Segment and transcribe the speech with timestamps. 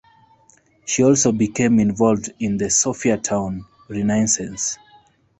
[0.83, 4.79] She also became involved in the Sophiatown renaissance.